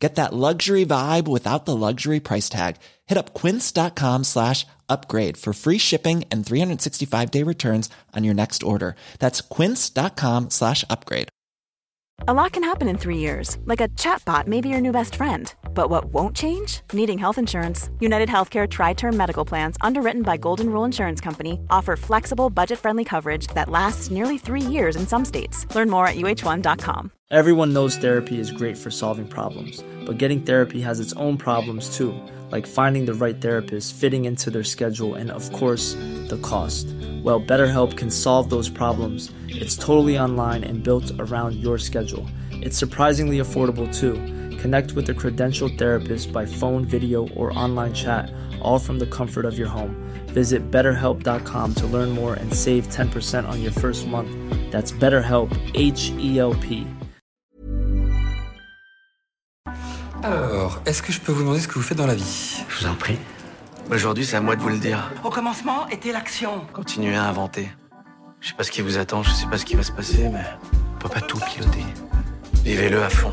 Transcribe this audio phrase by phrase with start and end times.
[0.00, 2.76] Get that luxury vibe without the luxury price tag.
[3.06, 8.62] Hit up quince.com slash upgrade for free shipping and 365 day returns on your next
[8.62, 8.96] order.
[9.18, 11.28] That's quince.com slash upgrade.
[12.28, 15.16] A lot can happen in three years, like a chatbot may be your new best
[15.16, 15.54] friend.
[15.74, 16.82] But what won't change?
[16.92, 17.88] Needing health insurance.
[17.98, 22.78] United Healthcare Tri Term Medical Plans, underwritten by Golden Rule Insurance Company, offer flexible, budget
[22.78, 25.66] friendly coverage that lasts nearly three years in some states.
[25.74, 27.10] Learn more at uh1.com.
[27.30, 31.96] Everyone knows therapy is great for solving problems, but getting therapy has its own problems
[31.96, 32.12] too,
[32.50, 35.94] like finding the right therapist, fitting into their schedule, and of course,
[36.26, 36.86] the cost.
[37.22, 39.30] Well, BetterHelp can solve those problems.
[39.46, 42.26] It's totally online and built around your schedule.
[42.50, 44.14] It's surprisingly affordable too.
[44.60, 48.30] Connect with a credentialed therapist by phone, video, or online chat,
[48.60, 49.96] all from the comfort of your home.
[50.34, 54.28] Visit betterhelp.com to learn more and save 10% on your first month.
[54.70, 56.86] That's BetterHelp, H E L P.
[60.22, 62.80] Alors, est-ce que je peux vous demander ce que vous faites dans la vie Je
[62.80, 63.16] vous en prie.
[63.90, 65.10] Aujourd'hui, c'est à moi de vous le dire.
[65.24, 66.66] Au commencement était l'action.
[66.74, 67.70] Continuez à inventer.
[68.40, 70.28] Je sais pas ce qui vous attend, je sais pas ce qui va se passer,
[70.28, 70.44] mais
[70.94, 71.84] on peut pas tout piloter.
[72.62, 73.32] Vivez-le à fond.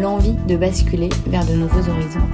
[0.00, 2.28] l'envie de basculer vers de nouveaux horizons.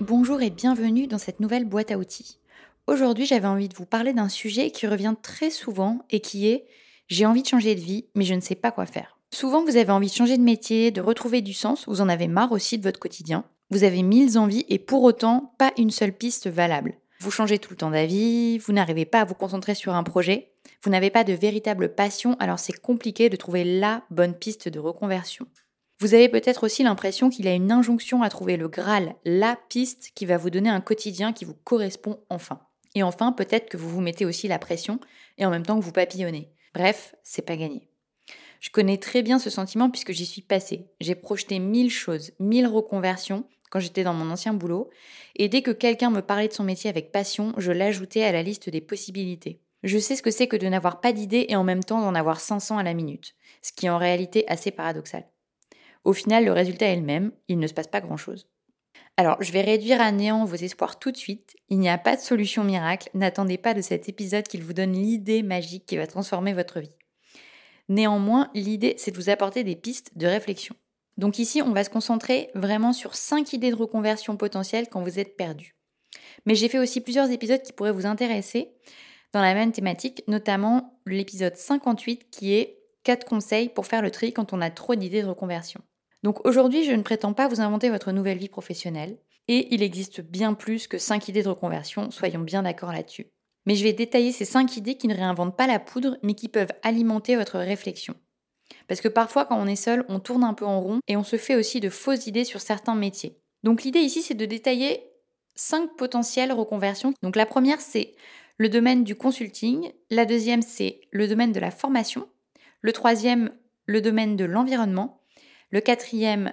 [0.00, 2.38] Bonjour et bienvenue dans cette nouvelle boîte à outils.
[2.86, 6.66] Aujourd'hui, j'avais envie de vous parler d'un sujet qui revient très souvent et qui est
[7.08, 9.18] j'ai envie de changer de vie, mais je ne sais pas quoi faire.
[9.32, 12.28] Souvent, vous avez envie de changer de métier, de retrouver du sens, vous en avez
[12.28, 13.44] marre aussi de votre quotidien.
[13.70, 16.94] Vous avez mille envies et pour autant, pas une seule piste valable.
[17.20, 20.52] Vous changez tout le temps d'avis, vous n'arrivez pas à vous concentrer sur un projet,
[20.82, 24.78] vous n'avez pas de véritable passion, alors c'est compliqué de trouver la bonne piste de
[24.78, 25.46] reconversion.
[25.98, 29.58] Vous avez peut-être aussi l'impression qu'il y a une injonction à trouver le Graal, la
[29.70, 32.60] piste qui va vous donner un quotidien qui vous correspond enfin.
[32.94, 35.00] Et enfin, peut-être que vous vous mettez aussi la pression
[35.38, 36.50] et en même temps que vous papillonnez.
[36.74, 37.88] Bref, c'est pas gagné.
[38.60, 40.90] Je connais très bien ce sentiment puisque j'y suis passée.
[41.00, 44.90] J'ai projeté mille choses, mille reconversions quand j'étais dans mon ancien boulot,
[45.34, 48.42] et dès que quelqu'un me parlait de son métier avec passion, je l'ajoutais à la
[48.42, 49.60] liste des possibilités.
[49.82, 52.14] Je sais ce que c'est que de n'avoir pas d'idée et en même temps d'en
[52.14, 55.26] avoir 500 à la minute, ce qui est en réalité assez paradoxal.
[56.04, 58.48] Au final, le résultat est le même, il ne se passe pas grand-chose.
[59.16, 61.56] Alors, je vais réduire à néant vos espoirs tout de suite.
[61.68, 63.08] Il n'y a pas de solution miracle.
[63.14, 66.96] N'attendez pas de cet épisode qu'il vous donne l'idée magique qui va transformer votre vie.
[67.88, 70.74] Néanmoins, l'idée, c'est de vous apporter des pistes de réflexion.
[71.16, 75.18] Donc ici, on va se concentrer vraiment sur 5 idées de reconversion potentielles quand vous
[75.18, 75.76] êtes perdu.
[76.44, 78.72] Mais j'ai fait aussi plusieurs épisodes qui pourraient vous intéresser
[79.32, 84.32] dans la même thématique, notamment l'épisode 58 qui est 4 conseils pour faire le tri
[84.32, 85.80] quand on a trop d'idées de reconversion.
[86.22, 89.18] Donc aujourd'hui, je ne prétends pas vous inventer votre nouvelle vie professionnelle,
[89.48, 93.26] et il existe bien plus que 5 idées de reconversion, soyons bien d'accord là-dessus.
[93.64, 96.48] Mais je vais détailler ces 5 idées qui ne réinventent pas la poudre, mais qui
[96.48, 98.14] peuvent alimenter votre réflexion.
[98.88, 101.24] Parce que parfois, quand on est seul, on tourne un peu en rond et on
[101.24, 103.38] se fait aussi de fausses idées sur certains métiers.
[103.62, 105.02] Donc l'idée ici, c'est de détailler
[105.56, 107.14] 5 potentielles reconversions.
[107.22, 108.14] Donc la première, c'est
[108.58, 109.90] le domaine du consulting.
[110.10, 112.28] La deuxième, c'est le domaine de la formation.
[112.80, 113.50] Le troisième,
[113.86, 115.20] le domaine de l'environnement.
[115.70, 116.52] Le quatrième,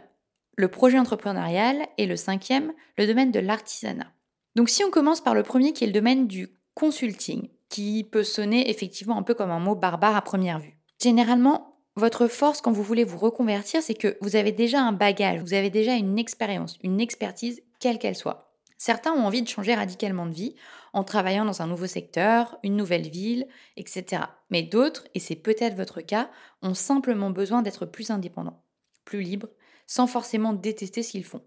[0.56, 1.86] le projet entrepreneurial.
[1.98, 4.12] Et le cinquième, le domaine de l'artisanat.
[4.56, 8.24] Donc si on commence par le premier qui est le domaine du consulting, qui peut
[8.24, 10.78] sonner effectivement un peu comme un mot barbare à première vue.
[11.02, 15.42] Généralement, votre force quand vous voulez vous reconvertir, c'est que vous avez déjà un bagage,
[15.42, 18.54] vous avez déjà une expérience, une expertise, quelle qu'elle soit.
[18.78, 20.56] Certains ont envie de changer radicalement de vie
[20.92, 23.48] en travaillant dans un nouveau secteur, une nouvelle ville,
[23.78, 24.24] etc.
[24.50, 26.30] Mais d'autres, et c'est peut-être votre cas,
[26.62, 28.62] ont simplement besoin d'être plus indépendants,
[29.06, 29.50] plus libres,
[29.86, 31.44] sans forcément détester ce qu'ils font.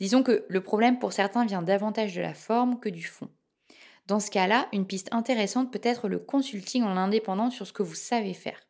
[0.00, 3.28] Disons que le problème pour certains vient davantage de la forme que du fond.
[4.06, 7.82] Dans ce cas-là, une piste intéressante peut être le consulting en indépendant sur ce que
[7.82, 8.67] vous savez faire.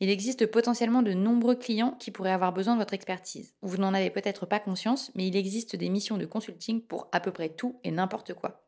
[0.00, 3.54] Il existe potentiellement de nombreux clients qui pourraient avoir besoin de votre expertise.
[3.62, 7.20] Vous n'en avez peut-être pas conscience, mais il existe des missions de consulting pour à
[7.20, 8.66] peu près tout et n'importe quoi.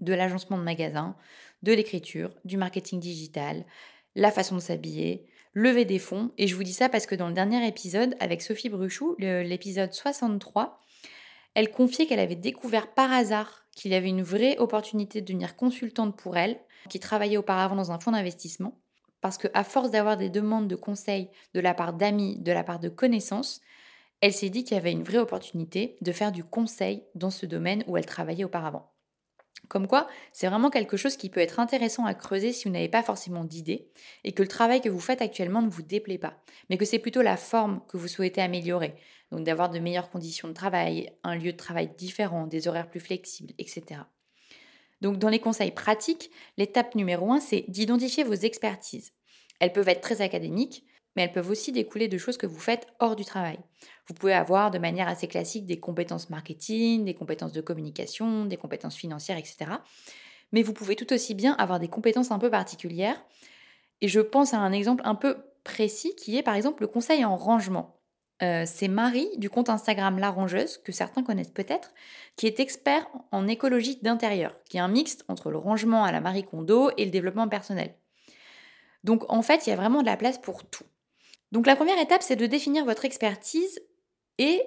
[0.00, 1.16] De l'agencement de magasins,
[1.62, 3.66] de l'écriture, du marketing digital,
[4.14, 6.32] la façon de s'habiller, lever des fonds.
[6.38, 9.92] Et je vous dis ça parce que dans le dernier épisode avec Sophie Bruchou, l'épisode
[9.92, 10.80] 63,
[11.54, 15.56] elle confiait qu'elle avait découvert par hasard qu'il y avait une vraie opportunité de devenir
[15.56, 18.78] consultante pour elle, qui travaillait auparavant dans un fonds d'investissement.
[19.22, 22.80] Parce qu'à force d'avoir des demandes de conseils de la part d'amis, de la part
[22.80, 23.62] de connaissances,
[24.20, 27.46] elle s'est dit qu'il y avait une vraie opportunité de faire du conseil dans ce
[27.46, 28.92] domaine où elle travaillait auparavant.
[29.68, 32.88] Comme quoi, c'est vraiment quelque chose qui peut être intéressant à creuser si vous n'avez
[32.88, 33.88] pas forcément d'idées
[34.24, 36.98] et que le travail que vous faites actuellement ne vous déplaît pas, mais que c'est
[36.98, 38.96] plutôt la forme que vous souhaitez améliorer,
[39.30, 43.00] donc d'avoir de meilleures conditions de travail, un lieu de travail différent, des horaires plus
[43.00, 44.02] flexibles, etc.
[45.02, 49.12] Donc dans les conseils pratiques, l'étape numéro un, c'est d'identifier vos expertises.
[49.58, 50.84] Elles peuvent être très académiques,
[51.16, 53.58] mais elles peuvent aussi découler de choses que vous faites hors du travail.
[54.06, 58.56] Vous pouvez avoir de manière assez classique des compétences marketing, des compétences de communication, des
[58.56, 59.72] compétences financières, etc.
[60.52, 63.20] Mais vous pouvez tout aussi bien avoir des compétences un peu particulières.
[64.02, 67.24] Et je pense à un exemple un peu précis qui est par exemple le conseil
[67.24, 68.01] en rangement.
[68.42, 71.94] Euh, c'est Marie du compte Instagram La Rangeuse, que certains connaissent peut-être,
[72.36, 76.20] qui est expert en écologie d'intérieur, qui est un mixte entre le rangement à la
[76.20, 77.94] Marie Kondo et le développement personnel.
[79.04, 80.84] Donc en fait, il y a vraiment de la place pour tout.
[81.52, 83.80] Donc la première étape, c'est de définir votre expertise
[84.38, 84.60] et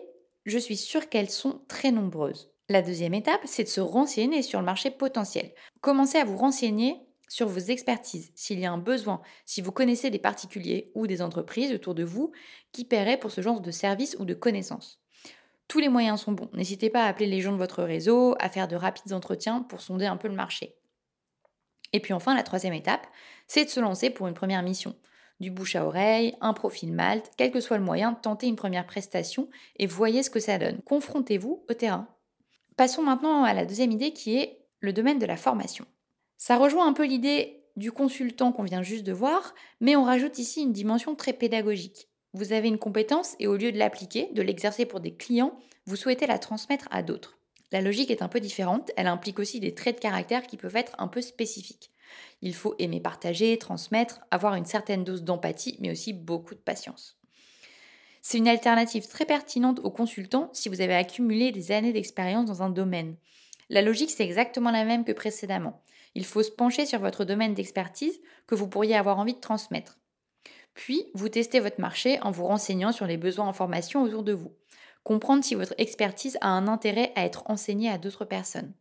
[0.46, 2.52] je suis sûre qu'elles sont très nombreuses.
[2.70, 5.52] La deuxième étape, c'est de se renseigner sur le marché potentiel.
[5.82, 6.96] Commencez à vous renseigner
[7.28, 11.22] sur vos expertises, s'il y a un besoin, si vous connaissez des particuliers ou des
[11.22, 12.32] entreprises autour de vous
[12.72, 15.00] qui paieraient pour ce genre de service ou de connaissances.
[15.68, 16.50] Tous les moyens sont bons.
[16.54, 19.82] N'hésitez pas à appeler les gens de votre réseau, à faire de rapides entretiens pour
[19.82, 20.76] sonder un peu le marché.
[21.94, 23.08] Et puis enfin, la troisième étape,
[23.48, 24.96] c'est de se lancer pour une première mission
[25.40, 28.86] du bouche à oreille, un profil malte, quel que soit le moyen, tentez une première
[28.86, 30.82] prestation et voyez ce que ça donne.
[30.86, 32.08] Confrontez-vous au terrain.
[32.78, 35.86] Passons maintenant à la deuxième idée qui est le domaine de la formation.
[36.38, 40.40] Ça rejoint un peu l'idée du consultant qu'on vient juste de voir, mais on rajoute
[40.40, 42.10] ici une dimension très pédagogique.
[42.34, 45.96] Vous avez une compétence et au lieu de l'appliquer, de l'exercer pour des clients, vous
[45.96, 47.38] souhaitez la transmettre à d'autres.
[47.72, 50.76] La logique est un peu différente, elle implique aussi des traits de caractère qui peuvent
[50.76, 51.92] être un peu spécifiques.
[52.42, 57.18] Il faut aimer partager, transmettre, avoir une certaine dose d'empathie, mais aussi beaucoup de patience.
[58.22, 62.64] C'est une alternative très pertinente aux consultants si vous avez accumulé des années d'expérience dans
[62.64, 63.18] un domaine.
[63.70, 65.82] La logique, c'est exactement la même que précédemment.
[66.16, 70.00] Il faut se pencher sur votre domaine d'expertise que vous pourriez avoir envie de transmettre.
[70.74, 74.34] Puis, vous testez votre marché en vous renseignant sur les besoins en formation autour de
[74.34, 74.54] vous.
[75.04, 78.74] Comprendre si votre expertise a un intérêt à être enseignée à d'autres personnes.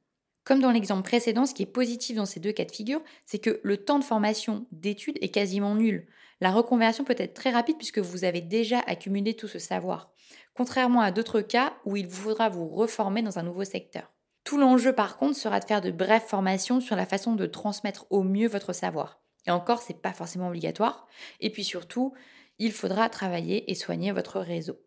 [0.44, 3.38] Comme dans l'exemple précédent, ce qui est positif dans ces deux cas de figure, c'est
[3.38, 6.06] que le temps de formation d'études est quasiment nul.
[6.40, 10.12] La reconversion peut être très rapide puisque vous avez déjà accumulé tout ce savoir,
[10.54, 14.13] contrairement à d'autres cas où il vous faudra vous reformer dans un nouveau secteur.
[14.44, 18.06] Tout l'enjeu par contre sera de faire de brèves formations sur la façon de transmettre
[18.10, 19.20] au mieux votre savoir.
[19.46, 21.06] Et encore, c'est pas forcément obligatoire.
[21.40, 22.12] Et puis surtout,
[22.58, 24.78] il faudra travailler et soigner votre réseau.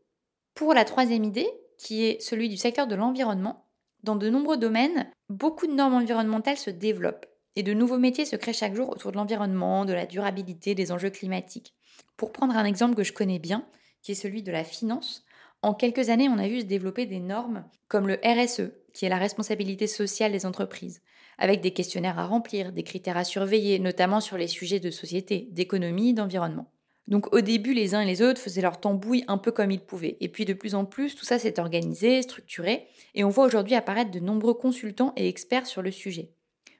[0.53, 3.67] Pour la troisième idée, qui est celui du secteur de l'environnement,
[4.03, 7.25] dans de nombreux domaines, beaucoup de normes environnementales se développent
[7.55, 10.91] et de nouveaux métiers se créent chaque jour autour de l'environnement, de la durabilité, des
[10.91, 11.73] enjeux climatiques.
[12.15, 13.67] Pour prendre un exemple que je connais bien,
[14.01, 15.25] qui est celui de la finance,
[15.63, 19.09] en quelques années, on a vu se développer des normes comme le RSE, qui est
[19.09, 21.03] la responsabilité sociale des entreprises,
[21.37, 25.49] avec des questionnaires à remplir, des critères à surveiller, notamment sur les sujets de société,
[25.51, 26.71] d'économie, d'environnement.
[27.07, 29.85] Donc au début, les uns et les autres faisaient leur tambouille un peu comme ils
[29.85, 30.17] pouvaient.
[30.19, 33.75] Et puis de plus en plus, tout ça s'est organisé, structuré, et on voit aujourd'hui
[33.75, 36.31] apparaître de nombreux consultants et experts sur le sujet.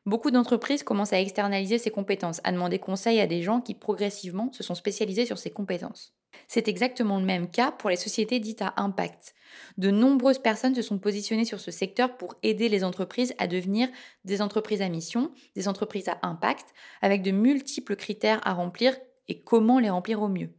[0.08, 4.50] Beaucoup d'entreprises commencent à externaliser ces compétences, à demander conseil à des gens qui progressivement
[4.54, 6.16] se sont spécialisés sur ces compétences.
[6.48, 9.36] C'est exactement le même cas pour les sociétés dites à impact.
[9.78, 13.90] De nombreuses personnes se sont positionnées sur ce secteur pour aider les entreprises à devenir
[14.24, 16.68] des entreprises à mission, des entreprises à impact,
[17.02, 18.96] avec de multiples critères à remplir
[19.28, 20.54] et comment les remplir au mieux.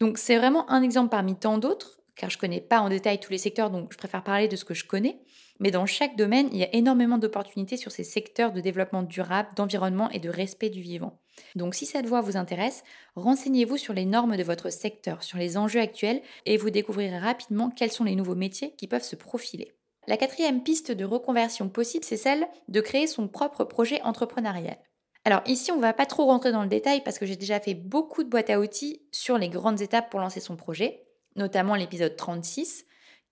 [0.00, 3.20] Donc c'est vraiment un exemple parmi tant d'autres, car je ne connais pas en détail
[3.20, 5.20] tous les secteurs, donc je préfère parler de ce que je connais.
[5.60, 9.50] Mais dans chaque domaine, il y a énormément d'opportunités sur ces secteurs de développement durable,
[9.54, 11.20] d'environnement et de respect du vivant.
[11.54, 12.82] Donc si cette voie vous intéresse,
[13.14, 17.70] renseignez-vous sur les normes de votre secteur, sur les enjeux actuels, et vous découvrirez rapidement
[17.70, 19.72] quels sont les nouveaux métiers qui peuvent se profiler.
[20.06, 24.76] La quatrième piste de reconversion possible, c'est celle de créer son propre projet entrepreneurial.
[25.24, 27.58] Alors ici, on ne va pas trop rentrer dans le détail parce que j'ai déjà
[27.58, 31.06] fait beaucoup de boîtes à outils sur les grandes étapes pour lancer son projet,
[31.36, 32.84] notamment l'épisode 36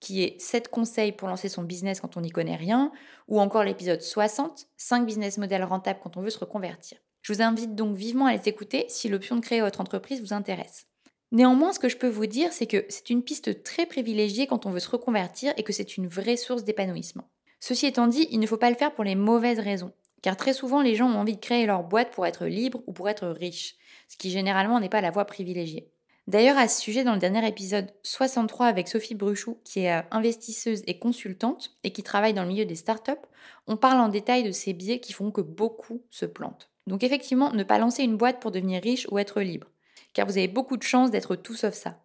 [0.03, 2.91] qui est 7 conseils pour lancer son business quand on n'y connaît rien,
[3.29, 6.97] ou encore l'épisode 60, 5 business models rentables quand on veut se reconvertir.
[7.21, 10.33] Je vous invite donc vivement à les écouter si l'option de créer votre entreprise vous
[10.33, 10.87] intéresse.
[11.31, 14.65] Néanmoins, ce que je peux vous dire, c'est que c'est une piste très privilégiée quand
[14.65, 17.29] on veut se reconvertir et que c'est une vraie source d'épanouissement.
[17.61, 20.51] Ceci étant dit, il ne faut pas le faire pour les mauvaises raisons Car très
[20.51, 23.29] souvent, les gens ont envie de créer leur boîte pour être libres ou pour être
[23.29, 23.75] riches,
[24.09, 25.92] ce qui généralement n'est pas la voie privilégiée.
[26.27, 30.01] D'ailleurs, à ce sujet, dans le dernier épisode 63 avec Sophie Bruchou, qui est euh,
[30.11, 33.11] investisseuse et consultante et qui travaille dans le milieu des startups,
[33.67, 36.69] on parle en détail de ces biais qui font que beaucoup se plantent.
[36.87, 39.67] Donc effectivement, ne pas lancer une boîte pour devenir riche ou être libre,
[40.13, 41.99] car vous avez beaucoup de chances d'être tout sauf ça.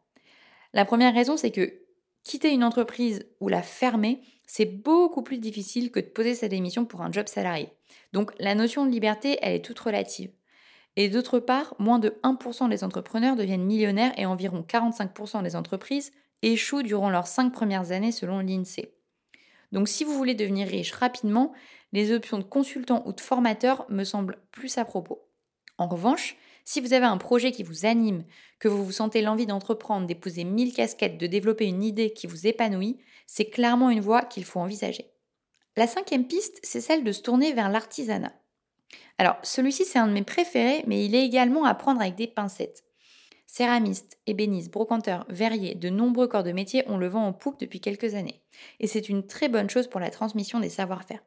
[0.73, 1.81] La première raison, c'est que
[2.25, 6.85] quitter une entreprise ou la fermer, c'est beaucoup plus difficile que de poser sa démission
[6.85, 7.71] pour un job salarié.
[8.13, 10.31] Donc la notion de liberté, elle est toute relative.
[11.01, 16.11] Et d'autre part, moins de 1% des entrepreneurs deviennent millionnaires et environ 45% des entreprises
[16.43, 18.93] échouent durant leurs 5 premières années selon l'INSEE.
[19.71, 21.53] Donc si vous voulez devenir riche rapidement,
[21.93, 25.25] les options de consultant ou de formateur me semblent plus à propos.
[25.79, 28.25] En revanche, si vous avez un projet qui vous anime,
[28.59, 32.49] que vous vous sentez l'envie d'entreprendre, d'épouser mille casquettes, de développer une idée qui vous
[32.49, 35.13] épanouit, c'est clairement une voie qu'il faut envisager.
[35.77, 38.33] La cinquième piste, c'est celle de se tourner vers l'artisanat.
[39.19, 42.27] Alors, celui-ci, c'est un de mes préférés, mais il est également à prendre avec des
[42.27, 42.85] pincettes.
[43.47, 47.81] Céramistes, ébénistes, brocanteurs, verriers, de nombreux corps de métier ont le vent en poupe depuis
[47.81, 48.43] quelques années.
[48.79, 51.25] Et c'est une très bonne chose pour la transmission des savoir-faire.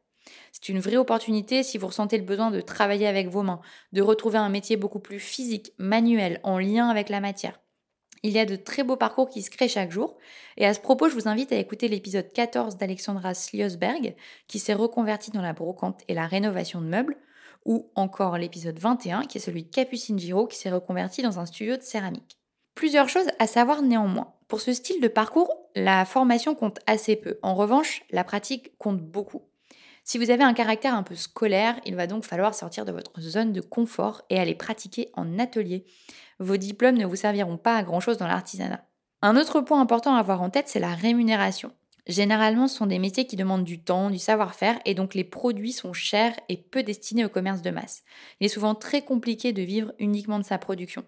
[0.51, 4.01] C'est une vraie opportunité si vous ressentez le besoin de travailler avec vos mains, de
[4.01, 7.59] retrouver un métier beaucoup plus physique, manuel, en lien avec la matière.
[8.23, 10.15] Il y a de très beaux parcours qui se créent chaque jour.
[10.57, 14.15] Et à ce propos, je vous invite à écouter l'épisode 14 d'Alexandra Sliosberg,
[14.47, 17.17] qui s'est reconvertie dans la brocante et la rénovation de meubles,
[17.65, 21.45] ou encore l'épisode 21, qui est celui de Capucine Giraud, qui s'est reconverti dans un
[21.45, 22.37] studio de céramique.
[22.75, 24.33] Plusieurs choses à savoir néanmoins.
[24.47, 27.37] Pour ce style de parcours, la formation compte assez peu.
[27.41, 29.43] En revanche, la pratique compte beaucoup.
[30.03, 33.21] Si vous avez un caractère un peu scolaire, il va donc falloir sortir de votre
[33.21, 35.85] zone de confort et aller pratiquer en atelier.
[36.39, 38.83] Vos diplômes ne vous serviront pas à grand-chose dans l'artisanat.
[39.21, 41.71] Un autre point important à avoir en tête, c'est la rémunération.
[42.07, 45.71] Généralement, ce sont des métiers qui demandent du temps, du savoir-faire, et donc les produits
[45.71, 48.03] sont chers et peu destinés au commerce de masse.
[48.39, 51.03] Il est souvent très compliqué de vivre uniquement de sa production.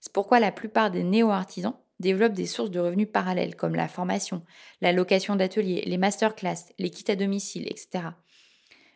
[0.00, 4.42] C'est pourquoi la plupart des néo-artisans développent des sources de revenus parallèles, comme la formation,
[4.82, 8.10] la location d'ateliers, les masterclass, les kits à domicile, etc.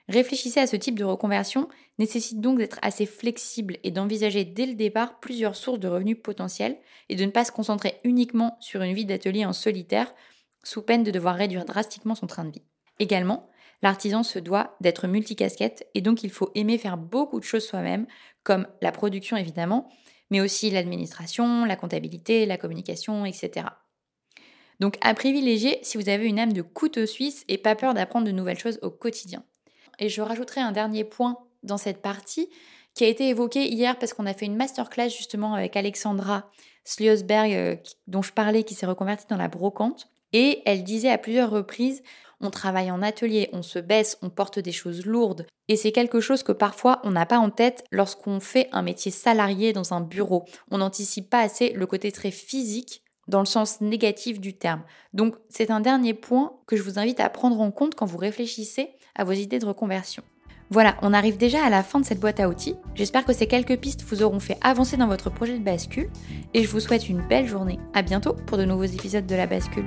[0.09, 4.75] Réfléchissez à ce type de reconversion nécessite donc d'être assez flexible et d'envisager dès le
[4.75, 6.79] départ plusieurs sources de revenus potentiels
[7.09, 10.15] et de ne pas se concentrer uniquement sur une vie d'atelier en solitaire
[10.69, 12.63] sous peine de devoir réduire drastiquement son train de vie.
[12.99, 13.49] Également,
[13.81, 18.07] l'artisan se doit d'être multicasquette et donc il faut aimer faire beaucoup de choses soi-même,
[18.43, 19.89] comme la production évidemment,
[20.31, 23.69] mais aussi l'administration, la comptabilité, la communication, etc.
[24.79, 28.27] Donc à privilégier si vous avez une âme de couteau suisse et pas peur d'apprendre
[28.27, 29.45] de nouvelles choses au quotidien.
[29.99, 32.51] Et je rajouterai un dernier point dans cette partie
[32.95, 36.51] qui a été évoqué hier parce qu'on a fait une masterclass justement avec Alexandra
[36.85, 40.11] Sliosberg, euh, dont je parlais, qui s'est reconvertie dans la brocante.
[40.33, 42.03] Et elle disait à plusieurs reprises,
[42.41, 45.47] on travaille en atelier, on se baisse, on porte des choses lourdes.
[45.69, 49.11] Et c'est quelque chose que parfois on n'a pas en tête lorsqu'on fait un métier
[49.11, 50.45] salarié dans un bureau.
[50.71, 54.83] On n'anticipe pas assez le côté très physique dans le sens négatif du terme.
[55.13, 58.19] Donc c'est un dernier point que je vous invite à prendre en compte quand vous
[58.19, 60.23] réfléchissez à vos idées de reconversion.
[60.71, 62.77] Voilà, on arrive déjà à la fin de cette boîte à outils.
[62.95, 66.11] J'espère que ces quelques pistes vous auront fait avancer dans votre projet de bascule
[66.53, 67.79] et je vous souhaite une belle journée.
[67.95, 69.87] À bientôt pour de nouveaux épisodes de la bascule.